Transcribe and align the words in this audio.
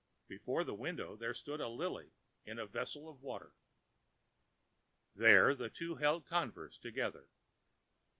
Before 0.27 0.63
the 0.63 0.73
window 0.73 1.15
there 1.15 1.31
stood 1.35 1.61
a 1.61 1.67
lily 1.67 2.13
in 2.43 2.57
a 2.57 2.65
vessel 2.65 3.07
of 3.07 3.21
water. 3.21 3.53
Here 5.15 5.53
the 5.53 5.69
two 5.69 5.97
held 5.97 6.25
converse 6.25 6.79
together. 6.79 7.29